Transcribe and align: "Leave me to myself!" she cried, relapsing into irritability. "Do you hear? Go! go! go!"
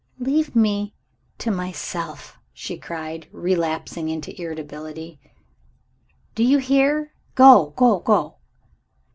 "Leave 0.17 0.55
me 0.55 0.95
to 1.37 1.51
myself!" 1.51 2.39
she 2.53 2.75
cried, 2.75 3.27
relapsing 3.31 4.09
into 4.09 4.33
irritability. 4.41 5.19
"Do 6.33 6.43
you 6.43 6.57
hear? 6.57 7.13
Go! 7.35 7.73
go! 7.77 7.99
go!" 7.99 8.37